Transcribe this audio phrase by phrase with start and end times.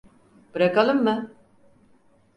[0.53, 1.31] Bırakalım mı?